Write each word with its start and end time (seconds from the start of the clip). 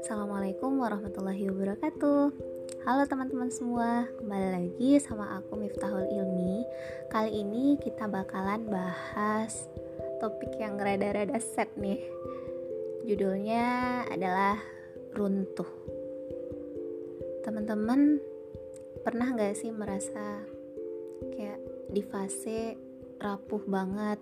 Assalamualaikum 0.00 0.80
warahmatullahi 0.80 1.52
wabarakatuh. 1.52 2.32
Halo 2.88 3.04
teman-teman 3.04 3.52
semua, 3.52 4.08
kembali 4.16 4.48
lagi 4.56 4.96
sama 5.04 5.36
aku 5.36 5.60
Miftahul 5.60 6.08
Ilmi. 6.08 6.64
Kali 7.12 7.44
ini 7.44 7.76
kita 7.76 8.08
bakalan 8.08 8.72
bahas 8.72 9.68
topik 10.16 10.56
yang 10.56 10.80
rada-rada 10.80 11.36
set 11.44 11.68
nih. 11.76 12.00
Judulnya 13.04 13.64
adalah 14.08 14.56
runtuh. 15.12 15.68
Teman-teman 17.44 18.16
pernah 19.04 19.28
gak 19.36 19.60
sih 19.60 19.68
merasa 19.68 20.40
kayak 21.36 21.60
di 21.92 22.00
fase 22.00 22.80
rapuh 23.20 23.60
banget 23.68 24.16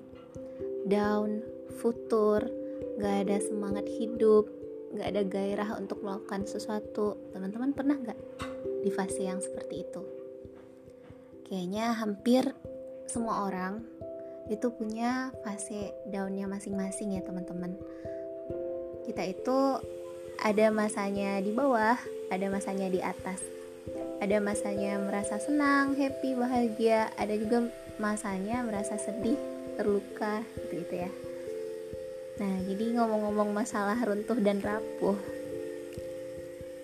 Down, 0.85 1.41
futur, 1.81 2.45
gak 3.01 3.29
ada 3.29 3.41
semangat 3.41 3.89
hidup 3.89 4.47
nggak 4.95 5.11
ada 5.11 5.23
gairah 5.27 5.71
untuk 5.75 6.01
melakukan 6.07 6.47
sesuatu. 6.47 7.19
Teman-teman 7.35 7.75
pernah 7.75 7.99
nggak 7.99 8.19
di 8.87 8.91
fase 8.95 9.27
yang 9.27 9.43
seperti 9.43 9.83
itu? 9.83 10.03
Kayaknya 11.51 11.99
hampir 11.99 12.47
semua 13.11 13.51
orang 13.51 13.83
itu 14.47 14.71
punya 14.71 15.35
fase 15.43 15.93
daunnya 16.09 16.47
masing-masing 16.47 17.19
ya 17.19 17.23
teman-teman. 17.27 17.75
Kita 19.03 19.27
itu 19.27 19.83
ada 20.41 20.67
masanya 20.71 21.43
di 21.43 21.51
bawah 21.51 21.99
ada 22.31 22.47
masanya 22.49 22.87
di 22.89 23.03
atas. 23.03 23.43
Ada 24.23 24.41
masanya 24.41 24.97
merasa 25.03 25.37
senang 25.43 25.93
happy 25.99 26.39
bahagia. 26.39 27.13
Ada 27.19 27.35
juga 27.37 27.69
masanya 28.01 28.65
merasa 28.65 28.97
sedih 28.97 29.37
terluka 29.77 30.41
gitu 30.59 30.83
gitu 30.83 30.95
ya 31.07 31.11
Nah, 32.35 32.67
jadi 32.67 32.99
ngomong-ngomong 32.99 33.55
masalah 33.55 33.95
runtuh 34.03 34.35
dan 34.43 34.59
rapuh, 34.59 35.15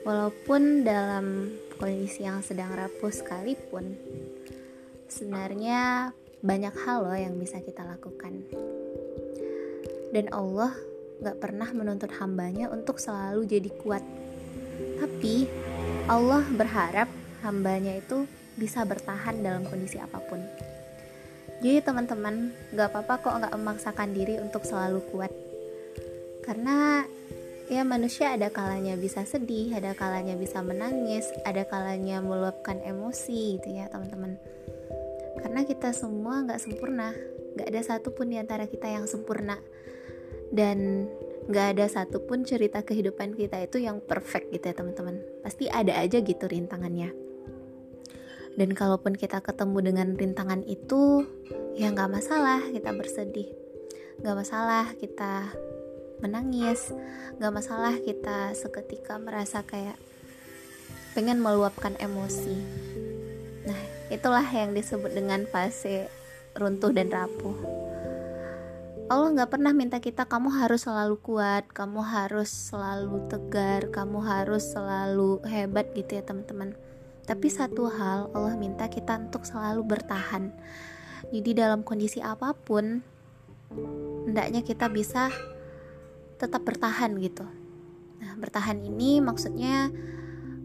walaupun 0.06 0.86
dalam 0.86 1.50
kondisi 1.74 2.22
yang 2.22 2.38
sedang 2.38 2.70
rapuh 2.70 3.10
sekalipun, 3.10 3.98
sebenarnya 5.10 6.14
banyak 6.38 6.70
hal 6.86 7.02
loh 7.02 7.18
yang 7.18 7.34
bisa 7.34 7.58
kita 7.58 7.82
lakukan. 7.82 8.46
Dan 10.14 10.30
Allah 10.30 10.70
gak 11.18 11.42
pernah 11.42 11.66
menuntut 11.74 12.14
hambanya 12.22 12.70
untuk 12.70 13.02
selalu 13.02 13.42
jadi 13.50 13.74
kuat. 13.82 14.06
Tapi 15.02 15.50
Allah 16.06 16.46
berharap 16.54 17.10
hambanya 17.42 17.98
itu 17.98 18.22
bisa 18.54 18.86
bertahan 18.86 19.42
dalam 19.42 19.66
kondisi 19.66 19.98
apa 19.98 20.22
pun. 20.30 20.69
Jadi 21.60 21.84
teman-teman, 21.84 22.56
gak 22.72 22.88
apa-apa 22.88 23.14
kok 23.20 23.36
gak 23.44 23.52
memaksakan 23.52 24.16
diri 24.16 24.40
untuk 24.40 24.64
selalu 24.64 25.04
kuat. 25.12 25.28
Karena 26.40 27.04
ya 27.68 27.84
manusia 27.84 28.32
ada 28.32 28.48
kalanya 28.48 28.96
bisa 28.96 29.28
sedih, 29.28 29.76
ada 29.76 29.92
kalanya 29.92 30.40
bisa 30.40 30.64
menangis, 30.64 31.28
ada 31.44 31.68
kalanya 31.68 32.24
meluapkan 32.24 32.80
emosi 32.80 33.60
gitu 33.60 33.76
ya 33.76 33.92
teman-teman. 33.92 34.40
Karena 35.44 35.60
kita 35.68 35.92
semua 35.92 36.48
gak 36.48 36.64
sempurna, 36.64 37.12
gak 37.60 37.68
ada 37.68 37.80
satupun 37.84 38.32
di 38.32 38.40
antara 38.40 38.64
kita 38.64 38.88
yang 38.88 39.04
sempurna. 39.04 39.60
Dan 40.48 41.12
gak 41.52 41.76
ada 41.76 41.92
satupun 41.92 42.48
cerita 42.48 42.80
kehidupan 42.80 43.36
kita 43.36 43.60
itu 43.60 43.84
yang 43.84 44.00
perfect 44.00 44.48
gitu 44.48 44.64
ya 44.64 44.72
teman-teman. 44.72 45.20
Pasti 45.44 45.68
ada 45.68 45.92
aja 46.00 46.24
gitu 46.24 46.48
rintangannya 46.48 47.29
dan 48.58 48.74
kalaupun 48.74 49.14
kita 49.14 49.38
ketemu 49.38 49.78
dengan 49.92 50.08
rintangan 50.18 50.62
itu 50.66 51.26
ya 51.78 51.92
nggak 51.94 52.10
masalah 52.10 52.60
kita 52.70 52.90
bersedih. 52.90 53.48
Nggak 54.20 54.36
masalah 54.36 54.84
kita 54.98 55.54
menangis. 56.20 56.90
Nggak 57.38 57.52
masalah 57.54 57.94
kita 58.02 58.52
seketika 58.58 59.16
merasa 59.16 59.62
kayak 59.62 59.96
pengen 61.14 61.42
meluapkan 61.42 61.94
emosi. 61.98 62.56
Nah 63.66 63.80
itulah 64.10 64.44
yang 64.46 64.74
disebut 64.74 65.10
dengan 65.14 65.46
fase 65.48 66.10
runtuh 66.58 66.90
dan 66.90 67.10
rapuh. 67.10 67.54
Allah 69.10 69.34
nggak 69.34 69.50
pernah 69.50 69.74
minta 69.74 69.98
kita 69.98 70.22
kamu 70.22 70.54
harus 70.54 70.86
selalu 70.86 71.18
kuat, 71.18 71.66
kamu 71.74 71.98
harus 71.98 72.46
selalu 72.46 73.26
tegar, 73.26 73.90
kamu 73.90 74.22
harus 74.22 74.70
selalu 74.70 75.42
hebat 75.50 75.90
gitu 75.98 76.14
ya 76.14 76.22
teman-teman. 76.22 76.78
Tapi 77.30 77.46
satu 77.46 77.86
hal 77.86 78.26
Allah 78.34 78.58
minta 78.58 78.90
kita 78.90 79.14
untuk 79.14 79.46
selalu 79.46 79.86
bertahan. 79.86 80.50
Jadi 81.30 81.54
dalam 81.54 81.86
kondisi 81.86 82.18
apa 82.18 82.50
pun 82.58 83.06
hendaknya 84.26 84.66
kita 84.66 84.90
bisa 84.90 85.30
tetap 86.42 86.66
bertahan 86.66 87.14
gitu. 87.22 87.46
Nah, 88.18 88.34
bertahan 88.34 88.82
ini 88.82 89.22
maksudnya 89.22 89.94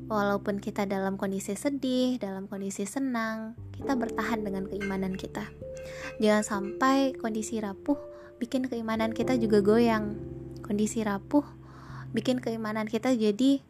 walaupun 0.09 0.57
kita 0.57 0.89
dalam 0.89 1.21
kondisi 1.21 1.53
sedih, 1.53 2.17
dalam 2.17 2.49
kondisi 2.49 2.89
senang, 2.89 3.53
kita 3.77 3.93
bertahan 3.93 4.41
dengan 4.41 4.65
keimanan 4.65 5.13
kita. 5.13 5.45
Jangan 6.17 6.41
sampai 6.41 7.13
kondisi 7.13 7.61
rapuh 7.61 8.01
bikin 8.41 8.65
keimanan 8.65 9.13
kita 9.13 9.37
juga 9.37 9.61
goyang. 9.61 10.17
Kondisi 10.65 11.05
rapuh 11.05 11.45
bikin 12.09 12.41
keimanan 12.41 12.89
kita 12.89 13.13
jadi 13.13 13.61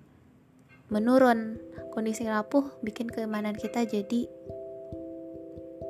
menurun. 0.89 1.61
Kondisi 1.95 2.27
rapuh 2.27 2.67
bikin 2.83 3.07
keimanan 3.07 3.55
kita 3.55 3.87
jadi 3.87 4.27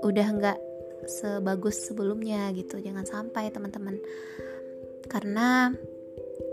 udah 0.05 0.27
nggak 0.37 0.59
sebagus 1.09 1.89
sebelumnya 1.89 2.53
gitu. 2.53 2.77
Jangan 2.77 3.05
sampai 3.05 3.49
teman-teman. 3.49 3.97
Karena 5.09 5.73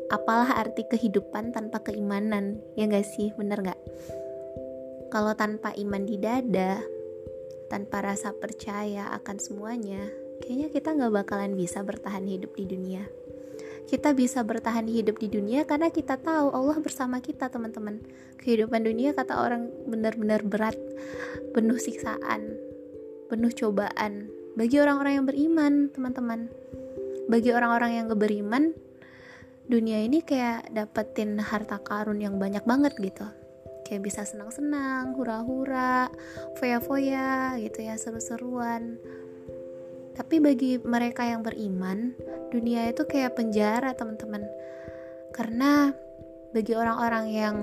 apalah 0.09 0.57
arti 0.61 0.85
kehidupan 0.89 1.53
tanpa 1.53 1.85
keimanan 1.85 2.61
ya 2.77 2.89
gak 2.89 3.05
sih? 3.05 3.33
Bener 3.37 3.61
nggak? 3.61 3.81
Kalau 5.13 5.37
tanpa 5.37 5.77
iman 5.77 6.09
di 6.09 6.17
dada 6.17 6.81
tanpa 7.73 8.05
rasa 8.05 8.37
percaya 8.37 9.09
akan 9.17 9.41
semuanya 9.41 10.05
kayaknya 10.45 10.69
kita 10.69 10.93
nggak 10.93 11.25
bakalan 11.25 11.57
bisa 11.57 11.81
bertahan 11.81 12.29
hidup 12.29 12.53
di 12.53 12.69
dunia 12.69 13.01
kita 13.91 14.15
bisa 14.15 14.43
bertahan 14.47 14.87
hidup 14.87 15.19
di 15.19 15.33
dunia 15.33 15.65
karena 15.65 15.91
kita 15.91 16.21
tahu 16.21 16.53
Allah 16.55 16.79
bersama 16.83 17.19
kita 17.19 17.49
teman-teman. 17.49 18.03
Kehidupan 18.43 18.85
dunia 18.85 19.15
kata 19.15 19.39
orang 19.39 19.71
benar-benar 19.87 20.43
berat. 20.47 20.79
Penuh 21.53 21.77
siksaan 21.77 22.73
penuh 23.33 23.49
cobaan. 23.49 24.29
Bagi 24.61 24.77
orang-orang 24.77 25.17
yang 25.17 25.25
beriman 25.25 25.89
teman-teman. 25.89 26.53
Bagi 27.33 27.49
orang-orang 27.57 27.97
yang 27.97 28.07
beriman 28.13 28.77
dunia 29.65 30.05
ini 30.05 30.21
kayak 30.21 30.69
dapetin 30.69 31.41
harta 31.41 31.81
karun 31.81 32.21
yang 32.21 32.37
banyak 32.37 32.61
banget 32.69 32.93
gitu. 33.01 33.25
Kayak 33.89 34.05
bisa 34.05 34.29
senang-senang 34.29 35.17
hura-hura 35.17 36.13
foya-foya 36.61 37.57
gitu 37.57 37.81
ya 37.81 37.97
seru-seruan 37.97 39.01
tapi 40.23 40.39
bagi 40.39 40.79
mereka 40.79 41.27
yang 41.27 41.43
beriman, 41.43 42.15
dunia 42.55 42.87
itu 42.87 43.03
kayak 43.03 43.35
penjara, 43.35 43.91
teman-teman. 43.91 44.47
Karena 45.35 45.91
bagi 46.55 46.79
orang-orang 46.79 47.27
yang 47.27 47.57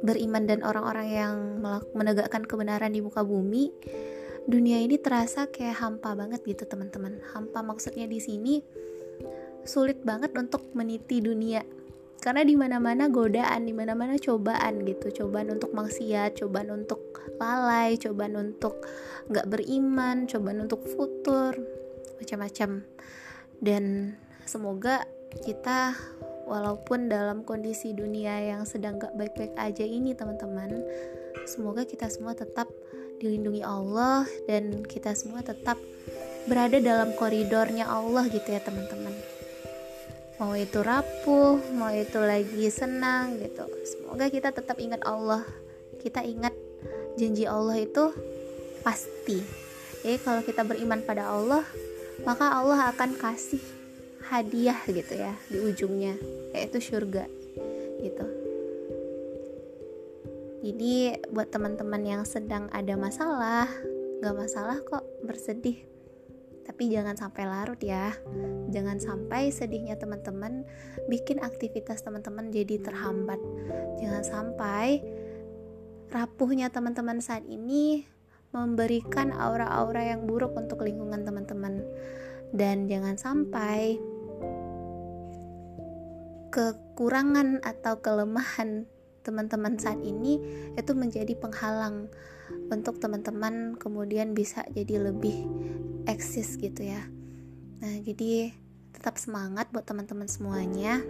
beriman 0.00 0.48
dan 0.48 0.64
orang-orang 0.64 1.08
yang 1.12 1.34
menegakkan 1.92 2.48
kebenaran 2.48 2.96
di 2.96 3.04
muka 3.04 3.20
bumi, 3.20 3.68
dunia 4.48 4.80
ini 4.80 4.96
terasa 4.96 5.52
kayak 5.52 5.84
hampa 5.84 6.16
banget 6.16 6.40
gitu, 6.48 6.64
teman-teman. 6.64 7.20
Hampa 7.36 7.60
maksudnya 7.60 8.08
di 8.08 8.16
sini 8.16 8.64
sulit 9.68 10.00
banget 10.00 10.32
untuk 10.32 10.64
meniti 10.72 11.20
dunia 11.20 11.60
karena 12.22 12.46
di 12.46 12.54
mana-mana 12.54 13.10
godaan, 13.10 13.66
di 13.66 13.74
mana-mana 13.74 14.14
cobaan 14.14 14.86
gitu, 14.86 15.10
cobaan 15.10 15.58
untuk 15.58 15.74
maksiat, 15.74 16.38
cobaan 16.38 16.70
untuk 16.70 17.18
lalai, 17.42 17.98
cobaan 17.98 18.38
untuk 18.38 18.78
nggak 19.26 19.50
beriman, 19.50 20.30
cobaan 20.30 20.62
untuk 20.62 20.86
futur, 20.86 21.58
macam-macam. 22.22 22.86
Dan 23.58 24.14
semoga 24.46 25.02
kita 25.42 25.98
walaupun 26.46 27.10
dalam 27.10 27.42
kondisi 27.42 27.90
dunia 27.90 28.38
yang 28.54 28.62
sedang 28.70 29.02
gak 29.02 29.18
baik-baik 29.18 29.58
aja 29.58 29.82
ini 29.82 30.14
teman-teman, 30.14 30.78
semoga 31.50 31.82
kita 31.82 32.06
semua 32.06 32.38
tetap 32.38 32.70
dilindungi 33.18 33.66
Allah 33.66 34.26
dan 34.46 34.86
kita 34.86 35.14
semua 35.18 35.42
tetap 35.42 35.78
berada 36.46 36.78
dalam 36.78 37.14
koridornya 37.18 37.86
Allah 37.86 38.26
gitu 38.30 38.50
ya 38.50 38.58
teman-teman 38.58 39.31
mau 40.42 40.58
itu 40.58 40.82
rapuh 40.82 41.62
mau 41.78 41.94
itu 41.94 42.18
lagi 42.18 42.66
senang 42.66 43.38
gitu. 43.38 43.62
Semoga 43.86 44.26
kita 44.26 44.50
tetap 44.50 44.74
ingat 44.82 45.06
Allah. 45.06 45.46
Kita 46.02 46.18
ingat 46.26 46.50
janji 47.14 47.46
Allah 47.46 47.78
itu 47.78 48.10
pasti. 48.82 49.38
Jadi 50.02 50.18
kalau 50.18 50.42
kita 50.42 50.66
beriman 50.66 51.06
pada 51.06 51.30
Allah 51.30 51.62
maka 52.26 52.58
Allah 52.58 52.90
akan 52.90 53.14
kasih 53.14 53.62
hadiah 54.34 54.82
gitu 54.90 55.14
ya 55.14 55.38
di 55.46 55.62
ujungnya 55.62 56.18
yaitu 56.50 56.82
surga 56.82 57.30
gitu. 58.02 58.26
Jadi 60.66 61.22
buat 61.30 61.54
teman-teman 61.54 62.02
yang 62.02 62.22
sedang 62.26 62.66
ada 62.74 62.98
masalah 62.98 63.70
gak 64.18 64.34
masalah 64.34 64.78
kok 64.82 65.06
bersedih 65.22 65.91
tapi 66.62 66.88
jangan 66.90 67.18
sampai 67.18 67.42
larut 67.46 67.78
ya. 67.82 68.14
Jangan 68.72 68.98
sampai 69.02 69.50
sedihnya 69.50 69.98
teman-teman 69.98 70.64
bikin 71.10 71.42
aktivitas 71.42 72.02
teman-teman 72.06 72.48
jadi 72.54 72.80
terhambat. 72.80 73.38
Jangan 74.00 74.22
sampai 74.24 75.02
rapuhnya 76.08 76.70
teman-teman 76.70 77.18
saat 77.18 77.44
ini 77.48 78.06
memberikan 78.52 79.32
aura-aura 79.32 80.12
yang 80.12 80.28
buruk 80.28 80.54
untuk 80.54 80.84
lingkungan 80.84 81.26
teman-teman. 81.26 81.82
Dan 82.52 82.84
jangan 82.84 83.16
sampai 83.16 83.96
kekurangan 86.52 87.64
atau 87.64 88.04
kelemahan 88.04 88.84
teman-teman 89.24 89.80
saat 89.80 90.02
ini 90.04 90.36
itu 90.76 90.92
menjadi 90.92 91.32
penghalang 91.38 92.12
untuk 92.68 93.00
teman-teman 93.00 93.80
kemudian 93.80 94.36
bisa 94.36 94.66
jadi 94.76 95.08
lebih 95.08 95.48
eksis 96.06 96.58
gitu 96.58 96.82
ya. 96.86 97.02
Nah 97.82 97.98
jadi 98.02 98.54
tetap 98.94 99.18
semangat 99.18 99.70
buat 99.74 99.86
teman-teman 99.86 100.28
semuanya. 100.30 101.02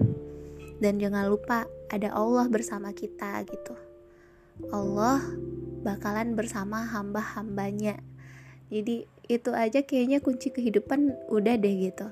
Dan 0.83 0.99
jangan 0.99 1.31
lupa 1.31 1.71
ada 1.94 2.11
Allah 2.11 2.50
bersama 2.50 2.91
kita 2.91 3.44
gitu. 3.47 3.79
Allah 4.75 5.23
bakalan 5.87 6.35
bersama 6.35 6.83
hamba-hambanya. 6.91 8.03
Jadi 8.67 9.06
itu 9.31 9.50
aja 9.55 9.85
kayaknya 9.87 10.19
kunci 10.19 10.50
kehidupan 10.50 11.31
udah 11.31 11.55
deh 11.55 11.77
gitu. 11.87 12.11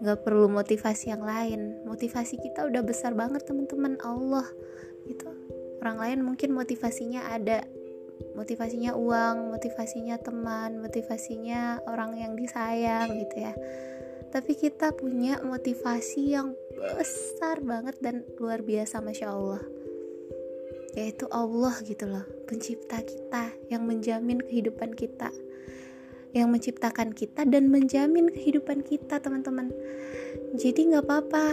Nggak 0.00 0.24
perlu 0.24 0.48
motivasi 0.48 1.12
yang 1.12 1.20
lain. 1.20 1.84
Motivasi 1.84 2.40
kita 2.40 2.64
udah 2.70 2.80
besar 2.80 3.12
banget 3.12 3.44
teman-teman. 3.44 4.00
Allah 4.00 4.46
gitu. 5.04 5.28
Orang 5.84 6.00
lain 6.00 6.24
mungkin 6.24 6.56
motivasinya 6.56 7.28
ada 7.28 7.66
motivasinya 8.38 8.94
uang, 8.94 9.50
motivasinya 9.50 10.16
teman, 10.22 10.78
motivasinya 10.78 11.82
orang 11.90 12.18
yang 12.18 12.32
disayang 12.38 13.10
gitu 13.18 13.36
ya. 13.42 13.54
Tapi 14.28 14.52
kita 14.54 14.92
punya 14.92 15.40
motivasi 15.40 16.36
yang 16.36 16.52
besar 16.94 17.64
banget 17.64 17.96
dan 17.98 18.22
luar 18.36 18.60
biasa 18.60 19.00
Masya 19.00 19.28
Allah. 19.32 19.62
Yaitu 20.96 21.30
Allah 21.30 21.78
gitu 21.86 22.10
loh 22.10 22.26
Pencipta 22.48 22.98
kita 23.04 23.54
yang 23.72 23.86
menjamin 23.88 24.42
kehidupan 24.42 24.92
kita. 24.92 25.32
Yang 26.36 26.48
menciptakan 26.52 27.16
kita 27.16 27.48
dan 27.48 27.72
menjamin 27.72 28.28
kehidupan 28.28 28.84
kita 28.84 29.16
teman-teman. 29.18 29.72
Jadi 30.54 30.92
gak 30.92 31.08
apa-apa 31.08 31.46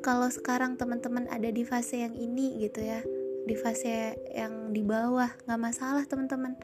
Kalau 0.00 0.30
sekarang 0.30 0.78
teman-teman 0.78 1.26
ada 1.26 1.50
di 1.50 1.66
fase 1.66 1.98
yang 1.98 2.14
ini 2.14 2.62
gitu 2.62 2.78
ya 2.78 3.02
di 3.46 3.54
fase 3.54 4.18
yang 4.34 4.74
di 4.74 4.82
bawah 4.82 5.30
nggak 5.46 5.60
masalah 5.62 6.04
teman-teman. 6.04 6.58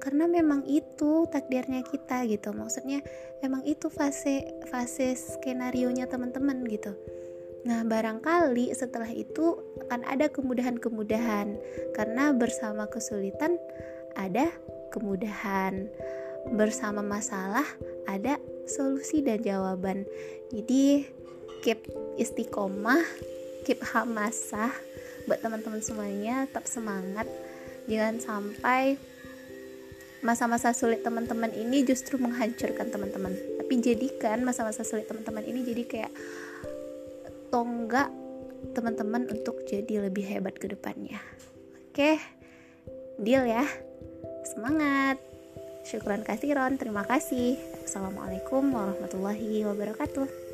Karena 0.00 0.24
memang 0.30 0.64
itu 0.64 1.26
takdirnya 1.28 1.82
kita 1.84 2.24
gitu. 2.30 2.54
Maksudnya 2.54 3.02
emang 3.44 3.66
itu 3.66 3.90
fase 3.90 4.46
fase 4.70 5.18
skenario 5.18 5.90
nya 5.90 6.06
teman-teman 6.06 6.62
gitu. 6.70 6.94
Nah 7.66 7.84
barangkali 7.84 8.72
setelah 8.72 9.10
itu 9.10 9.58
akan 9.90 10.06
ada 10.06 10.30
kemudahan-kemudahan. 10.30 11.58
Karena 11.92 12.32
bersama 12.32 12.86
kesulitan 12.88 13.58
ada 14.16 14.48
kemudahan. 14.94 15.90
Bersama 16.56 17.04
masalah 17.04 17.66
ada 18.08 18.40
solusi 18.64 19.20
dan 19.20 19.44
jawaban. 19.44 20.08
Jadi 20.48 21.04
keep 21.60 21.84
istiqomah 22.16 23.04
keep 23.64 23.80
hamasah 23.84 24.72
buat 25.26 25.40
teman-teman 25.40 25.80
semuanya 25.80 26.46
tetap 26.48 26.64
semangat. 26.68 27.26
Jangan 27.90 28.16
sampai 28.22 28.96
masa-masa 30.20 30.76
sulit 30.76 31.00
teman-teman 31.00 31.48
ini 31.56 31.80
justru 31.84 32.20
menghancurkan 32.20 32.92
teman-teman. 32.92 33.32
Tapi 33.32 33.72
jadikan 33.80 34.44
masa-masa 34.44 34.84
sulit 34.84 35.08
teman-teman 35.08 35.44
ini 35.44 35.64
jadi 35.64 35.82
kayak 35.88 36.12
tonggak 37.48 38.12
teman-teman 38.76 39.26
untuk 39.32 39.64
jadi 39.64 40.06
lebih 40.06 40.24
hebat 40.28 40.54
ke 40.60 40.68
depannya. 40.68 41.18
Oke 41.90 42.20
deal 43.20 43.44
ya. 43.48 43.64
Semangat. 44.44 45.20
Syukuran 45.80 46.22
kasiron 46.22 46.76
terima 46.76 47.02
kasih. 47.08 47.56
Assalamualaikum 47.88 48.68
warahmatullahi 48.70 49.64
wabarakatuh 49.64 50.49